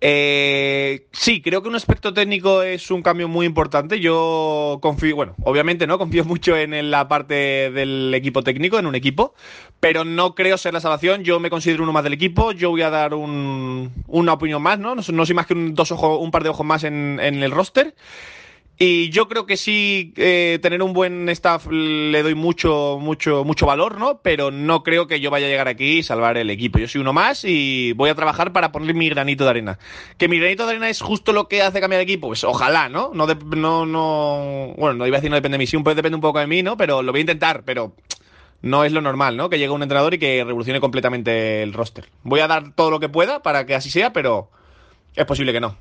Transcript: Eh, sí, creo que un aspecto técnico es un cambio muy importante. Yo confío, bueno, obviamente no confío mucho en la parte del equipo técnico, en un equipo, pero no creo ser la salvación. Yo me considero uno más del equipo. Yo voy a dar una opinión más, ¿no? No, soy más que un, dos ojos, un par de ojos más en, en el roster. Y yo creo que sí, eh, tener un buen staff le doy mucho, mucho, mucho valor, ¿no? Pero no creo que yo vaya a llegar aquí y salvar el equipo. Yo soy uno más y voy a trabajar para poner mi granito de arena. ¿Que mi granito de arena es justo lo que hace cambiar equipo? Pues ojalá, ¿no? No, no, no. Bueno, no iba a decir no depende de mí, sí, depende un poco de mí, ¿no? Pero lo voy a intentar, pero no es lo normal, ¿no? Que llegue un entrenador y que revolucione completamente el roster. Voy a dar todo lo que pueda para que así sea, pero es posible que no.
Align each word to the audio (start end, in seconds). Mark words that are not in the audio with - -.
Eh, 0.00 1.06
sí, 1.12 1.40
creo 1.40 1.62
que 1.62 1.68
un 1.68 1.74
aspecto 1.74 2.12
técnico 2.12 2.62
es 2.62 2.90
un 2.90 3.02
cambio 3.02 3.28
muy 3.28 3.46
importante. 3.46 3.98
Yo 4.00 4.78
confío, 4.82 5.16
bueno, 5.16 5.34
obviamente 5.42 5.86
no 5.86 5.98
confío 5.98 6.24
mucho 6.24 6.56
en 6.56 6.90
la 6.90 7.08
parte 7.08 7.70
del 7.70 8.12
equipo 8.14 8.42
técnico, 8.42 8.78
en 8.78 8.86
un 8.86 8.94
equipo, 8.94 9.34
pero 9.80 10.04
no 10.04 10.34
creo 10.34 10.58
ser 10.58 10.74
la 10.74 10.80
salvación. 10.80 11.24
Yo 11.24 11.40
me 11.40 11.50
considero 11.50 11.82
uno 11.82 11.92
más 11.92 12.04
del 12.04 12.12
equipo. 12.12 12.52
Yo 12.52 12.70
voy 12.70 12.82
a 12.82 12.90
dar 12.90 13.14
una 13.14 14.32
opinión 14.32 14.62
más, 14.62 14.78
¿no? 14.78 14.94
No, 14.94 15.02
soy 15.02 15.34
más 15.34 15.46
que 15.46 15.54
un, 15.54 15.74
dos 15.74 15.92
ojos, 15.92 16.18
un 16.20 16.30
par 16.30 16.42
de 16.42 16.50
ojos 16.50 16.66
más 16.66 16.84
en, 16.84 17.18
en 17.20 17.42
el 17.42 17.50
roster. 17.50 17.94
Y 18.78 19.08
yo 19.08 19.26
creo 19.26 19.46
que 19.46 19.56
sí, 19.56 20.12
eh, 20.16 20.58
tener 20.60 20.82
un 20.82 20.92
buen 20.92 21.30
staff 21.30 21.66
le 21.70 22.22
doy 22.22 22.34
mucho, 22.34 22.98
mucho, 23.00 23.42
mucho 23.42 23.64
valor, 23.64 23.98
¿no? 23.98 24.20
Pero 24.20 24.50
no 24.50 24.82
creo 24.82 25.06
que 25.06 25.18
yo 25.18 25.30
vaya 25.30 25.46
a 25.46 25.48
llegar 25.48 25.66
aquí 25.66 25.98
y 25.98 26.02
salvar 26.02 26.36
el 26.36 26.50
equipo. 26.50 26.78
Yo 26.78 26.86
soy 26.86 27.00
uno 27.00 27.14
más 27.14 27.44
y 27.44 27.92
voy 27.94 28.10
a 28.10 28.14
trabajar 28.14 28.52
para 28.52 28.72
poner 28.72 28.94
mi 28.94 29.08
granito 29.08 29.44
de 29.44 29.50
arena. 29.50 29.78
¿Que 30.18 30.28
mi 30.28 30.38
granito 30.38 30.64
de 30.66 30.72
arena 30.72 30.90
es 30.90 31.00
justo 31.00 31.32
lo 31.32 31.48
que 31.48 31.62
hace 31.62 31.80
cambiar 31.80 32.02
equipo? 32.02 32.26
Pues 32.26 32.44
ojalá, 32.44 32.90
¿no? 32.90 33.12
No, 33.14 33.26
no, 33.26 33.86
no. 33.86 34.74
Bueno, 34.76 34.94
no 34.94 35.06
iba 35.06 35.16
a 35.16 35.20
decir 35.20 35.30
no 35.30 35.36
depende 35.36 35.54
de 35.54 35.60
mí, 35.60 35.66
sí, 35.66 35.78
depende 35.82 36.16
un 36.16 36.20
poco 36.20 36.38
de 36.38 36.46
mí, 36.46 36.62
¿no? 36.62 36.76
Pero 36.76 37.02
lo 37.02 37.12
voy 37.12 37.20
a 37.20 37.22
intentar, 37.22 37.62
pero 37.64 37.94
no 38.60 38.84
es 38.84 38.92
lo 38.92 39.00
normal, 39.00 39.38
¿no? 39.38 39.48
Que 39.48 39.58
llegue 39.58 39.70
un 39.70 39.82
entrenador 39.82 40.12
y 40.12 40.18
que 40.18 40.44
revolucione 40.44 40.80
completamente 40.80 41.62
el 41.62 41.72
roster. 41.72 42.10
Voy 42.24 42.40
a 42.40 42.46
dar 42.46 42.72
todo 42.74 42.90
lo 42.90 43.00
que 43.00 43.08
pueda 43.08 43.42
para 43.42 43.64
que 43.64 43.74
así 43.74 43.88
sea, 43.88 44.12
pero 44.12 44.50
es 45.14 45.24
posible 45.24 45.54
que 45.54 45.60
no. 45.60 45.78